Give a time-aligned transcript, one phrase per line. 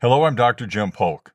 [0.00, 0.68] Hello, I'm Dr.
[0.68, 1.32] Jim Polk.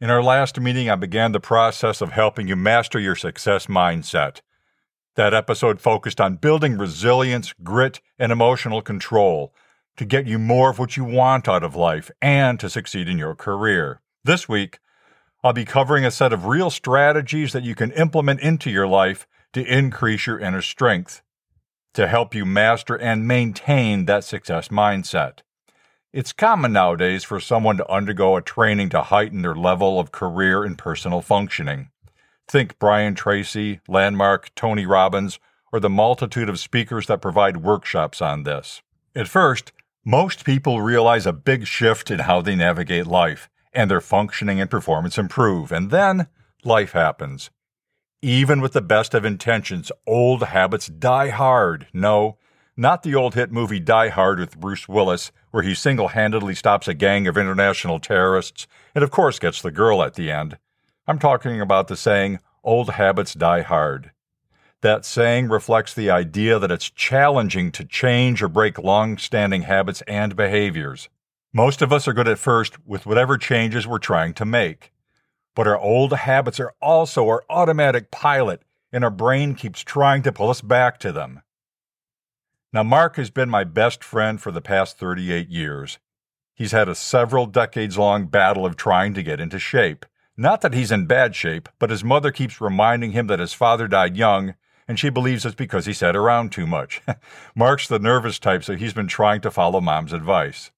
[0.00, 4.40] In our last meeting, I began the process of helping you master your success mindset.
[5.14, 9.54] That episode focused on building resilience, grit, and emotional control
[9.98, 13.18] to get you more of what you want out of life and to succeed in
[13.18, 14.00] your career.
[14.24, 14.80] This week,
[15.44, 19.28] I'll be covering a set of real strategies that you can implement into your life
[19.52, 21.22] to increase your inner strength,
[21.94, 25.42] to help you master and maintain that success mindset.
[26.12, 30.64] It's common nowadays for someone to undergo a training to heighten their level of career
[30.64, 31.90] and personal functioning.
[32.48, 35.38] Think Brian Tracy, Landmark, Tony Robbins,
[35.72, 38.82] or the multitude of speakers that provide workshops on this.
[39.14, 39.70] At first,
[40.04, 44.68] most people realize a big shift in how they navigate life, and their functioning and
[44.68, 46.26] performance improve, and then
[46.64, 47.50] life happens.
[48.20, 51.86] Even with the best of intentions, old habits die hard.
[51.92, 52.36] No,
[52.80, 56.88] not the old hit movie Die Hard with Bruce Willis, where he single handedly stops
[56.88, 60.56] a gang of international terrorists and, of course, gets the girl at the end.
[61.06, 64.12] I'm talking about the saying, old habits die hard.
[64.80, 70.00] That saying reflects the idea that it's challenging to change or break long standing habits
[70.08, 71.10] and behaviors.
[71.52, 74.90] Most of us are good at first with whatever changes we're trying to make.
[75.54, 80.32] But our old habits are also our automatic pilot, and our brain keeps trying to
[80.32, 81.42] pull us back to them.
[82.72, 85.98] Now, Mark has been my best friend for the past 38 years.
[86.54, 90.06] He's had a several decades long battle of trying to get into shape.
[90.36, 93.88] Not that he's in bad shape, but his mother keeps reminding him that his father
[93.88, 94.54] died young,
[94.86, 97.02] and she believes it's because he sat around too much.
[97.56, 100.70] Mark's the nervous type, so he's been trying to follow mom's advice.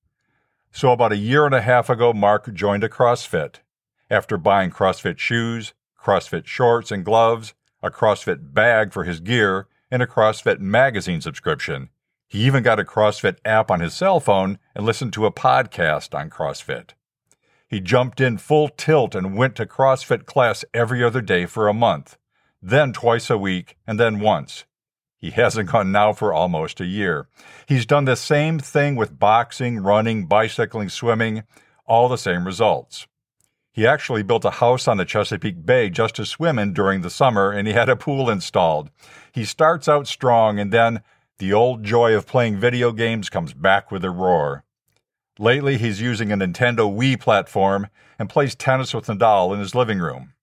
[0.70, 3.56] So, about a year and a half ago, Mark joined a CrossFit.
[4.10, 10.02] After buying CrossFit shoes, CrossFit shorts and gloves, a CrossFit bag for his gear, and
[10.02, 11.90] a CrossFit magazine subscription.
[12.26, 16.18] He even got a CrossFit app on his cell phone and listened to a podcast
[16.18, 16.92] on CrossFit.
[17.68, 21.74] He jumped in full tilt and went to CrossFit class every other day for a
[21.74, 22.16] month,
[22.62, 24.64] then twice a week, and then once.
[25.18, 27.28] He hasn't gone now for almost a year.
[27.66, 31.42] He's done the same thing with boxing, running, bicycling, swimming,
[31.84, 33.06] all the same results.
[33.72, 37.08] He actually built a house on the Chesapeake Bay just to swim in during the
[37.08, 38.90] summer, and he had a pool installed.
[39.32, 41.00] He starts out strong, and then
[41.38, 44.64] the old joy of playing video games comes back with a roar.
[45.38, 47.88] Lately, he's using a Nintendo Wii platform
[48.18, 50.34] and plays tennis with Nadal in his living room.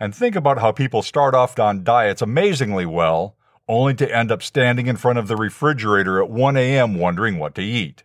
[0.00, 3.36] And think about how people start off on diets amazingly well,
[3.68, 6.94] only to end up standing in front of the refrigerator at 1 a.m.
[6.94, 8.04] wondering what to eat.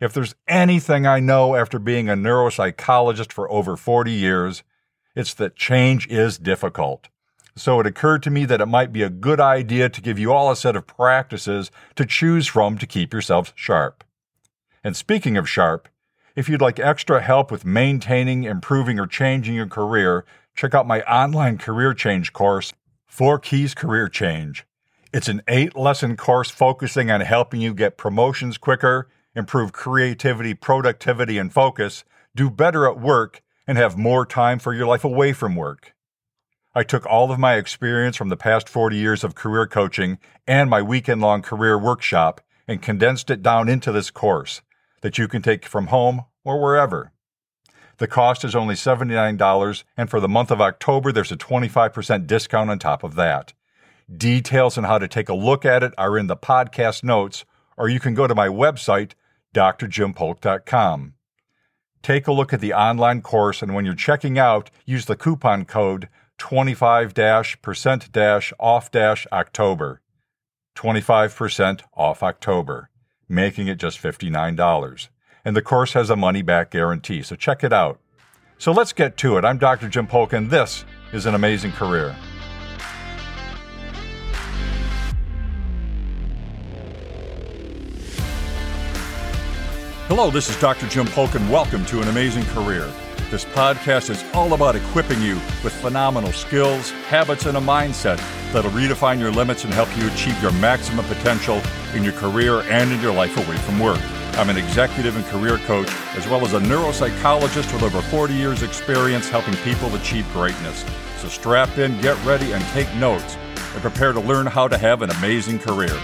[0.00, 4.62] If there's anything I know after being a neuropsychologist for over 40 years,
[5.14, 7.08] it's that change is difficult.
[7.56, 10.32] So it occurred to me that it might be a good idea to give you
[10.32, 14.04] all a set of practices to choose from to keep yourself sharp.
[14.84, 15.88] And speaking of sharp,
[16.34, 21.00] if you'd like extra help with maintaining, improving, or changing your career, check out my
[21.02, 22.74] online career change course,
[23.06, 24.66] Four Keys Career Change.
[25.14, 31.38] It's an eight lesson course focusing on helping you get promotions quicker improve creativity, productivity,
[31.38, 32.02] and focus,
[32.34, 35.94] do better at work, and have more time for your life away from work.
[36.74, 40.68] I took all of my experience from the past 40 years of career coaching and
[40.68, 44.62] my weekend long career workshop and condensed it down into this course
[45.02, 47.12] that you can take from home or wherever.
[47.98, 52.68] The cost is only $79, and for the month of October, there's a 25% discount
[52.68, 53.54] on top of that.
[54.14, 57.46] Details on how to take a look at it are in the podcast notes,
[57.78, 59.12] or you can go to my website,
[59.54, 61.14] drjimpolk.com.
[62.02, 65.64] Take a look at the online course, and when you're checking out, use the coupon
[65.64, 66.08] code
[66.38, 67.14] 25
[67.62, 68.16] percent
[68.58, 70.02] off October.
[70.76, 72.90] 25% off October,
[73.28, 75.08] making it just $59.
[75.44, 77.98] And the course has a money back guarantee, so check it out.
[78.58, 79.44] So let's get to it.
[79.44, 79.88] I'm Dr.
[79.88, 82.14] Jim Polk, and this is an amazing career.
[90.08, 90.86] Hello, this is Dr.
[90.86, 92.88] Jim Polk, and welcome to An Amazing Career.
[93.28, 98.18] This podcast is all about equipping you with phenomenal skills, habits, and a mindset
[98.52, 101.60] that'll redefine your limits and help you achieve your maximum potential
[101.92, 103.98] in your career and in your life away from work.
[104.38, 108.62] I'm an executive and career coach, as well as a neuropsychologist with over 40 years'
[108.62, 110.84] experience helping people achieve greatness.
[111.16, 113.36] So strap in, get ready, and take notes,
[113.72, 116.00] and prepare to learn how to have an amazing career.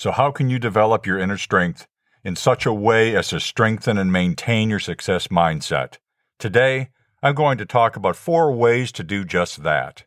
[0.00, 1.86] So, how can you develop your inner strength
[2.24, 5.98] in such a way as to strengthen and maintain your success mindset?
[6.38, 6.88] Today,
[7.22, 10.04] I'm going to talk about four ways to do just that.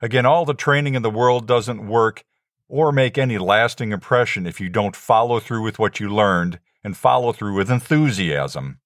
[0.00, 2.22] Again, all the training in the world doesn't work
[2.68, 6.96] or make any lasting impression if you don't follow through with what you learned and
[6.96, 8.78] follow through with enthusiasm.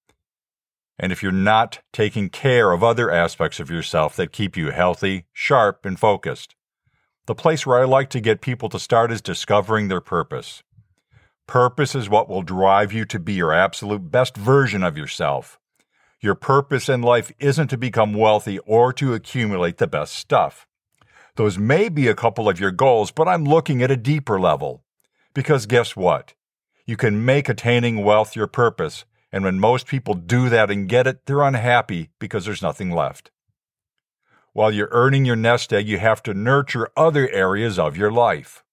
[0.97, 5.27] And if you're not taking care of other aspects of yourself that keep you healthy,
[5.33, 6.55] sharp, and focused.
[7.27, 10.63] The place where I like to get people to start is discovering their purpose.
[11.45, 15.59] Purpose is what will drive you to be your absolute best version of yourself.
[16.19, 20.65] Your purpose in life isn't to become wealthy or to accumulate the best stuff.
[21.35, 24.83] Those may be a couple of your goals, but I'm looking at a deeper level.
[25.35, 26.33] Because guess what?
[26.85, 31.05] You can make attaining wealth your purpose, and when most people do that and get
[31.05, 33.29] it, they're unhappy because there's nothing left.
[34.53, 38.65] While you're earning your nest egg, you have to nurture other areas of your life.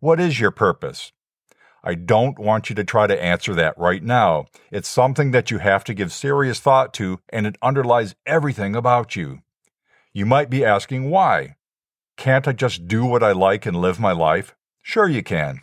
[0.00, 1.12] What is your purpose?
[1.84, 4.46] I don't want you to try to answer that right now.
[4.72, 9.14] It's something that you have to give serious thought to, and it underlies everything about
[9.14, 9.42] you.
[10.12, 11.56] You might be asking why.
[12.16, 14.56] Can't I just do what I like and live my life?
[14.82, 15.60] Sure, you can.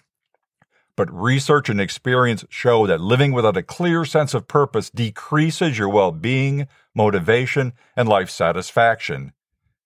[0.95, 5.89] But research and experience show that living without a clear sense of purpose decreases your
[5.89, 9.33] well being, motivation, and life satisfaction.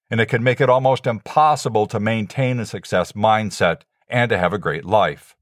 [0.09, 4.53] And it can make it almost impossible to maintain a success mindset and to have
[4.53, 5.35] a great life.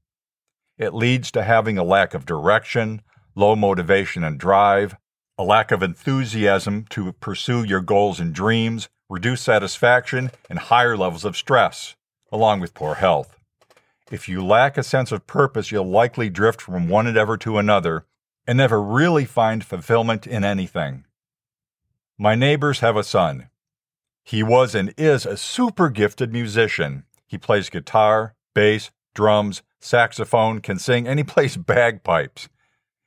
[0.78, 3.02] It leads to having a lack of direction,
[3.34, 4.96] low motivation and drive,
[5.36, 11.24] a lack of enthusiasm to pursue your goals and dreams, reduced satisfaction, and higher levels
[11.24, 11.94] of stress,
[12.32, 13.38] along with poor health.
[14.10, 18.06] If you lack a sense of purpose, you'll likely drift from one endeavor to another
[18.46, 21.04] and never really find fulfillment in anything.
[22.18, 23.48] My neighbors have a son.
[24.24, 27.04] He was and is a super gifted musician.
[27.26, 32.48] He plays guitar, bass, drums, saxophone, can sing, and he plays bagpipes.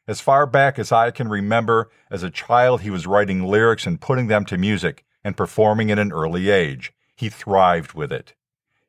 [0.07, 3.99] As far back as I can remember, as a child, he was writing lyrics and
[3.99, 6.93] putting them to music and performing at an early age.
[7.15, 8.35] He thrived with it.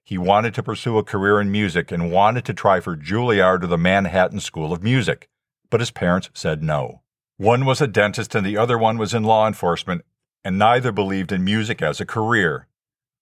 [0.05, 3.67] He wanted to pursue a career in music and wanted to try for Juilliard or
[3.67, 5.29] the Manhattan School of Music,
[5.71, 7.01] but his parents said no.
[7.37, 10.05] One was a dentist and the other one was in law enforcement,
[10.45, 12.67] and neither believed in music as a career.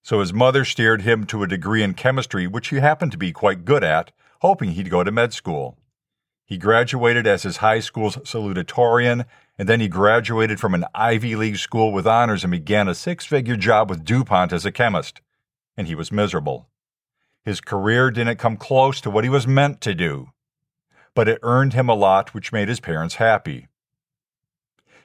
[0.02, 3.32] So his mother steered him to a degree in chemistry, which he happened to be
[3.32, 5.78] quite good at, hoping he'd go to med school.
[6.44, 9.24] He graduated as his high school's salutatorian,
[9.58, 13.26] and then he graduated from an Ivy League school with honors and began a six
[13.26, 15.20] figure job with DuPont as a chemist.
[15.76, 16.68] And he was miserable.
[17.44, 20.30] His career didn't come close to what he was meant to do,
[21.14, 23.66] but it earned him a lot which made his parents happy.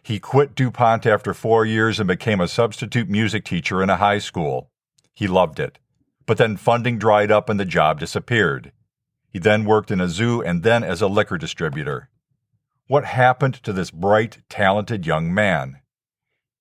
[0.03, 4.17] He quit DuPont after four years and became a substitute music teacher in a high
[4.17, 4.71] school.
[5.13, 5.77] He loved it,
[6.25, 8.71] but then funding dried up and the job disappeared.
[9.29, 12.09] He then worked in a zoo and then as a liquor distributor.
[12.87, 15.81] What happened to this bright, talented young man?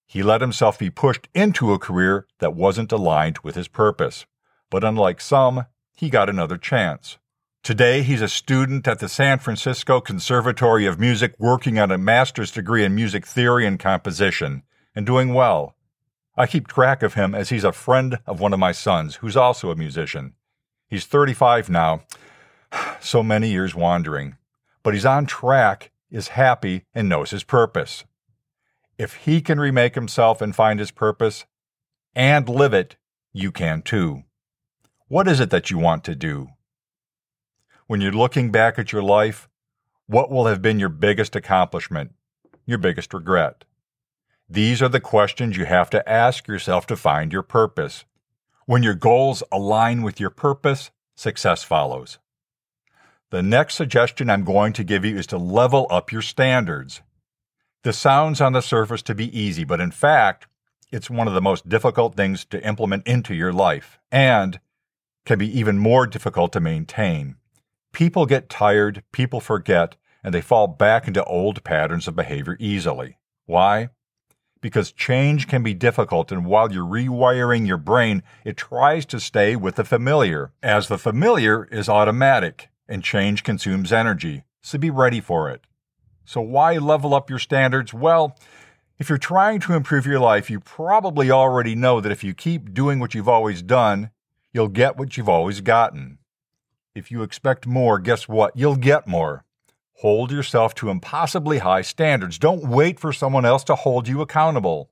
[0.06, 4.26] He let himself be pushed into a career that wasn't aligned with his purpose.
[4.68, 5.66] But unlike some,
[5.96, 7.18] he got another chance.
[7.62, 12.50] Today, he's a student at the San Francisco Conservatory of Music working on a master's
[12.50, 14.62] degree in music theory and composition,
[14.94, 15.76] and doing well.
[16.38, 19.36] I keep track of him as he's a friend of one of my sons, who's
[19.36, 20.32] also a musician.
[20.88, 22.00] He's 35 now,
[23.00, 24.38] so many years wandering,
[24.82, 28.04] but he's on track, is happy, and knows his purpose.
[28.96, 31.44] If he can remake himself and find his purpose
[32.14, 32.96] and live it,
[33.34, 34.24] you can too.
[35.08, 36.48] What is it that you want to do?
[37.90, 39.48] When you're looking back at your life,
[40.06, 42.14] what will have been your biggest accomplishment,
[42.64, 43.64] your biggest regret?
[44.48, 48.04] These are the questions you have to ask yourself to find your purpose.
[48.64, 52.20] When your goals align with your purpose, success follows.
[53.30, 57.00] The next suggestion I'm going to give you is to level up your standards.
[57.82, 60.46] This sounds on the surface to be easy, but in fact,
[60.92, 64.60] it's one of the most difficult things to implement into your life and
[65.26, 67.34] can be even more difficult to maintain.
[67.92, 73.18] People get tired, people forget, and they fall back into old patterns of behavior easily.
[73.46, 73.90] Why?
[74.60, 79.56] Because change can be difficult, and while you're rewiring your brain, it tries to stay
[79.56, 85.20] with the familiar, as the familiar is automatic and change consumes energy, so be ready
[85.20, 85.62] for it.
[86.24, 87.94] So, why level up your standards?
[87.94, 88.36] Well,
[88.98, 92.74] if you're trying to improve your life, you probably already know that if you keep
[92.74, 94.10] doing what you've always done,
[94.52, 96.18] you'll get what you've always gotten.
[96.92, 98.56] If you expect more, guess what?
[98.56, 99.44] You'll get more.
[100.00, 102.36] Hold yourself to impossibly high standards.
[102.36, 104.90] Don't wait for someone else to hold you accountable.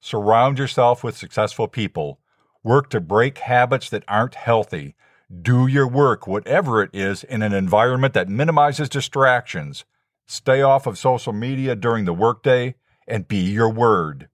[0.00, 2.20] Surround yourself with successful people.
[2.62, 4.96] Work to break habits that aren't healthy.
[5.40, 9.86] Do your work, whatever it is, in an environment that minimizes distractions.
[10.26, 12.74] Stay off of social media during the workday
[13.08, 14.28] and be your word.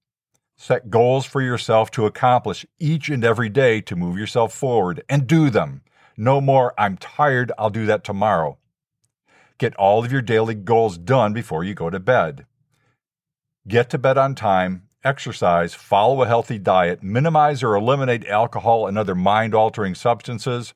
[0.56, 5.28] Set goals for yourself to accomplish each and every day to move yourself forward and
[5.28, 5.82] do them.
[6.16, 8.58] No more, I'm tired, I'll do that tomorrow.
[9.58, 12.46] Get all of your daily goals done before you go to bed.
[13.68, 18.96] Get to bed on time, exercise, follow a healthy diet, minimize or eliminate alcohol and
[18.96, 20.73] other mind altering substances.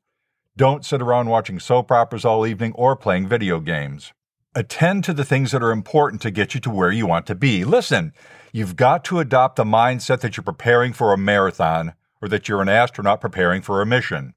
[0.57, 4.13] Don't sit around watching soap operas all evening or playing video games.
[4.55, 7.35] Attend to the things that are important to get you to where you want to
[7.35, 7.65] be.
[7.65, 8.13] Listen,
[8.53, 12.61] you've got to adopt the mindset that you're preparing for a marathon or that you're
[12.61, 14.35] an astronaut preparing for a mission.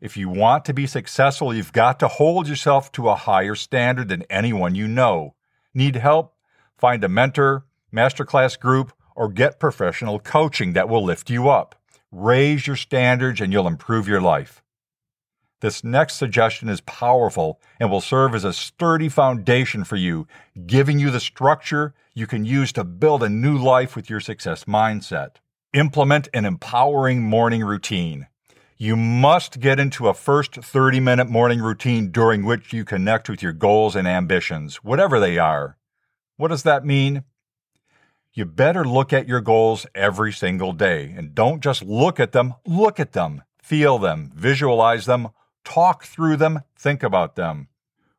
[0.00, 4.08] If you want to be successful, you've got to hold yourself to a higher standard
[4.08, 5.34] than anyone you know.
[5.72, 6.34] Need help?
[6.76, 11.80] Find a mentor, masterclass group, or get professional coaching that will lift you up.
[12.10, 14.62] Raise your standards and you'll improve your life.
[15.60, 20.26] This next suggestion is powerful and will serve as a sturdy foundation for you,
[20.66, 24.64] giving you the structure you can use to build a new life with your success
[24.64, 25.36] mindset.
[25.72, 28.26] Implement an empowering morning routine.
[28.76, 33.40] You must get into a first 30 minute morning routine during which you connect with
[33.40, 35.76] your goals and ambitions, whatever they are.
[36.36, 37.22] What does that mean?
[38.32, 42.54] You better look at your goals every single day and don't just look at them,
[42.66, 45.28] look at them, feel them, visualize them,
[45.64, 47.68] talk through them, think about them.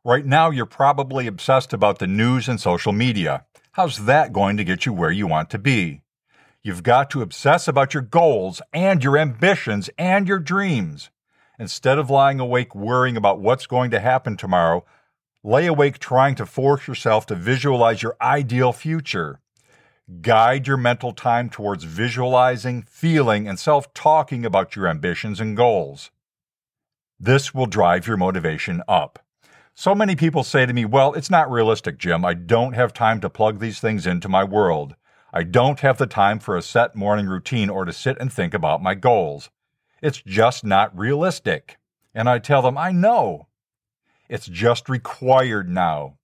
[0.05, 3.43] Right now, you're probably obsessed about the news and social media.
[3.73, 6.01] How's that going to get you where you want to be?
[6.65, 11.11] You've got to obsess about your goals and your ambitions and your dreams.
[11.59, 14.83] Instead of lying awake worrying about what's going to happen tomorrow,
[15.43, 19.39] lay awake trying to force yourself to visualize your ideal future.
[20.21, 26.09] Guide your mental time towards visualizing, feeling, and self talking about your ambitions and goals.
[27.19, 29.19] This will drive your motivation up.
[29.75, 32.25] So many people say to me, Well, it's not realistic, Jim.
[32.25, 34.95] I don't have time to plug these things into my world.
[35.37, 38.53] I don't have the time for a set morning routine or to sit and think
[38.53, 39.49] about my goals.
[40.01, 41.77] It's just not realistic.
[42.13, 43.47] And I tell them, I know.
[44.29, 46.19] It's just required now.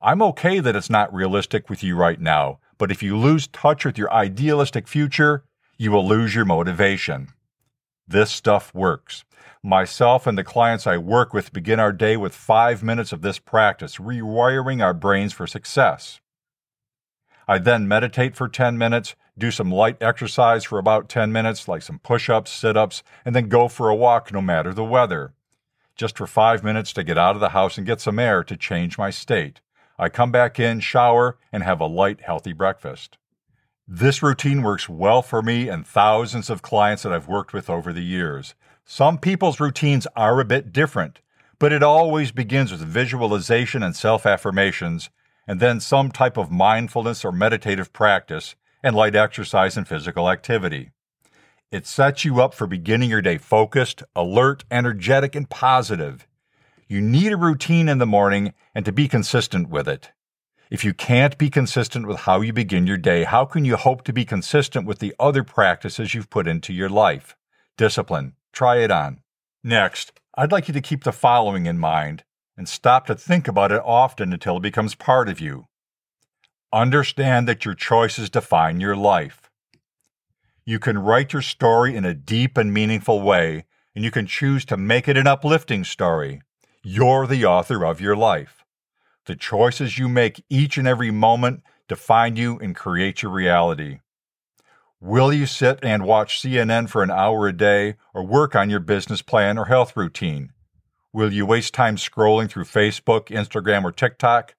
[0.00, 3.84] I'm okay that it's not realistic with you right now, but if you lose touch
[3.84, 5.44] with your idealistic future,
[5.78, 7.28] you will lose your motivation.
[8.08, 9.24] This stuff works.
[9.62, 13.38] Myself and the clients I work with begin our day with five minutes of this
[13.38, 16.20] practice, rewiring our brains for success.
[17.52, 21.82] I then meditate for 10 minutes, do some light exercise for about 10 minutes, like
[21.82, 25.34] some push ups, sit ups, and then go for a walk no matter the weather.
[25.94, 28.56] Just for five minutes to get out of the house and get some air to
[28.56, 29.60] change my state.
[29.98, 33.18] I come back in, shower, and have a light, healthy breakfast.
[33.86, 37.92] This routine works well for me and thousands of clients that I've worked with over
[37.92, 38.54] the years.
[38.86, 41.20] Some people's routines are a bit different,
[41.58, 45.10] but it always begins with visualization and self affirmations
[45.52, 50.92] and then some type of mindfulness or meditative practice, and light exercise and physical activity.
[51.70, 56.26] It sets you up for beginning your day focused, alert, energetic, and positive.
[56.88, 60.12] You need a routine in the morning and to be consistent with it.
[60.70, 64.04] If you can't be consistent with how you begin your day, how can you hope
[64.04, 67.36] to be consistent with the other practices you've put into your life?
[67.76, 68.36] Discipline.
[68.54, 69.20] Try it on.
[69.62, 72.24] Next, I'd like you to keep the following in mind
[72.62, 75.66] and stop to think about it often until it becomes part of you.
[76.72, 79.50] Understand that your choices define your life.
[80.64, 83.64] You can write your story in a deep and meaningful way,
[83.96, 86.40] and you can choose to make it an uplifting story.
[86.84, 88.64] You're the author of your life.
[89.26, 93.98] The choices you make each and every moment define you and create your reality.
[95.00, 98.78] Will you sit and watch CNN for an hour a day or work on your
[98.78, 100.52] business plan or health routine?
[101.14, 104.54] Will you waste time scrolling through Facebook, Instagram, or TikTok?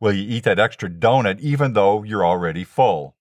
[0.00, 3.16] Will you eat that extra donut even though you're already full?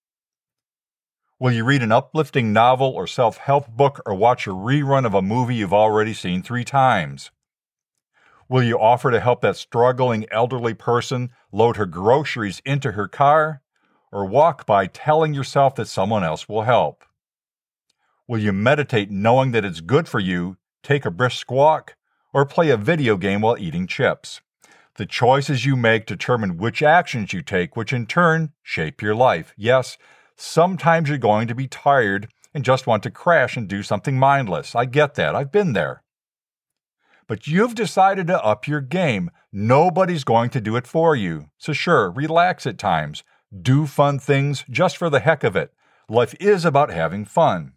[1.39, 5.13] Will you read an uplifting novel or self help book or watch a rerun of
[5.13, 7.32] a movie you've already seen three times?
[8.48, 13.62] Will you offer to help that struggling elderly person load her groceries into her car
[14.10, 17.03] or walk by telling yourself that someone else will help?
[18.25, 21.96] Will you meditate knowing that it's good for you, take a brisk walk,
[22.34, 24.42] or play a video game while eating chips.
[24.96, 29.54] The choices you make determine which actions you take, which in turn shape your life.
[29.56, 29.98] Yes,
[30.36, 34.75] sometimes you're going to be tired and just want to crash and do something mindless.
[34.75, 35.36] I get that.
[35.36, 36.04] I've been there.
[37.28, 39.32] But you've decided to up your game.
[39.52, 41.50] Nobody's going to do it for you.
[41.58, 43.24] So, sure, relax at times.
[43.62, 45.74] Do fun things just for the heck of it.
[46.10, 47.74] Life is about having fun.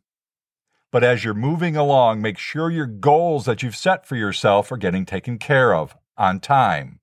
[0.96, 4.78] But as you're moving along, make sure your goals that you've set for yourself are
[4.78, 7.00] getting taken care of on time.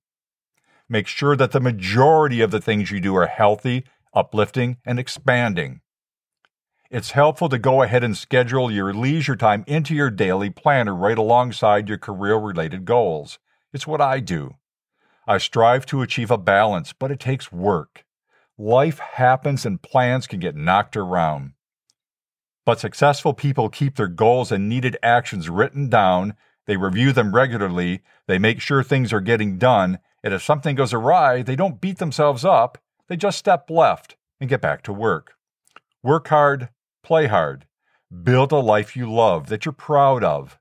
[0.88, 5.80] Make sure that the majority of the things you do are healthy, uplifting, and expanding.
[6.90, 11.16] it's helpful to go ahead and schedule your leisure time into your daily planner right
[11.16, 13.38] alongside your career related goals.
[13.72, 14.56] It's what I do.
[15.24, 18.04] I strive to achieve a balance, but it takes work.
[18.58, 21.53] Life happens and plans can get knocked around.
[22.66, 26.34] But successful people keep their goals and needed actions written down,
[26.66, 30.94] they review them regularly, they make sure things are getting done, and if something goes
[30.94, 32.78] awry, they don't beat themselves up,
[33.08, 35.34] they just step left and get back to work.
[36.02, 36.70] Work hard,
[37.02, 37.66] play hard,
[38.22, 40.58] build a life you love that you're proud of.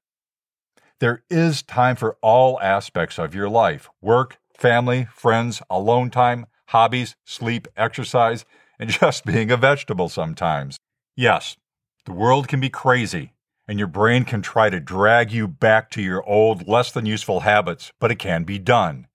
[1.00, 7.16] There is time for all aspects of your life work, family, friends, alone time, hobbies,
[7.26, 8.46] sleep, exercise,
[8.80, 10.78] and just being a vegetable sometimes.
[11.16, 11.58] Yes,
[12.06, 13.34] the world can be crazy,
[13.68, 17.42] and your brain can try to drag you back to your old, less than useful
[17.42, 19.08] habits, but it can be done.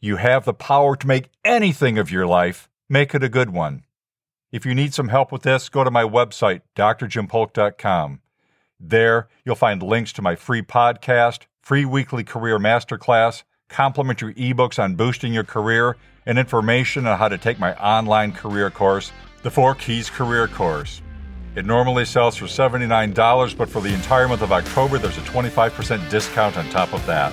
[0.00, 3.84] You have the power to make anything of your life, make it a good one.
[4.50, 8.20] If you need some help with this, go to my website, drjimpolk.com.
[8.80, 14.96] There, you'll find links to my free podcast, free weekly career masterclass, complimentary ebooks on
[14.96, 19.12] boosting your career, and information on how to take my online career course,
[19.42, 21.00] the Four Keys Career Course.
[21.56, 26.10] It normally sells for $79, but for the entire month of October, there's a 25%
[26.10, 27.32] discount on top of that.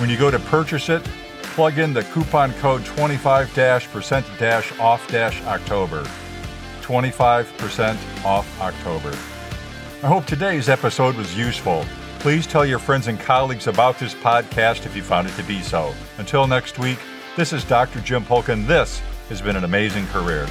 [0.00, 1.04] When you go to purchase it,
[1.42, 3.52] plug in the coupon code 25
[3.92, 4.26] percent
[4.80, 5.14] off
[5.46, 6.02] October.
[6.80, 9.16] 25% off October.
[10.02, 11.84] I hope today's episode was useful.
[12.18, 15.62] Please tell your friends and colleagues about this podcast if you found it to be
[15.62, 15.94] so.
[16.18, 16.98] Until next week,
[17.36, 18.00] this is Dr.
[18.00, 20.48] Jim Polk, and this has been an amazing career.